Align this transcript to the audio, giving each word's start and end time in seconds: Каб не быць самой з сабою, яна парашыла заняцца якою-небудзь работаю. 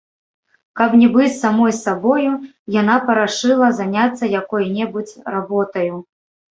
Каб 0.79 0.95
не 1.01 1.09
быць 1.17 1.33
самой 1.41 1.75
з 1.75 1.77
сабою, 1.83 2.31
яна 2.81 2.97
парашыла 3.07 3.71
заняцца 3.83 4.23
якою-небудзь 4.43 5.19
работаю. 5.37 5.93